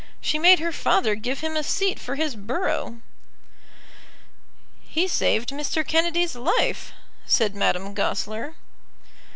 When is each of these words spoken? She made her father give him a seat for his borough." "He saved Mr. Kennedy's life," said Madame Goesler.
She 0.19 0.39
made 0.39 0.57
her 0.57 0.71
father 0.71 1.13
give 1.13 1.41
him 1.41 1.55
a 1.55 1.61
seat 1.61 1.99
for 1.99 2.15
his 2.15 2.35
borough." 2.35 3.01
"He 4.81 5.07
saved 5.07 5.49
Mr. 5.49 5.87
Kennedy's 5.87 6.35
life," 6.35 6.91
said 7.27 7.53
Madame 7.55 7.93
Goesler. 7.93 8.55